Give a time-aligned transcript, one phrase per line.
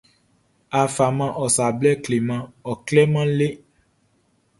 [0.79, 3.47] A faman ɔ sa bɛʼn kleman ɔ klɔʼn le.